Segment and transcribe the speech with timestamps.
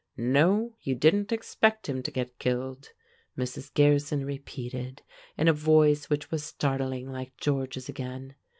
[0.17, 2.89] "No, you didn't expect him to get killed,"
[3.37, 3.71] Mrs.
[3.71, 5.03] Gearson repeated
[5.37, 8.33] in a voice which was startlingly like George's again.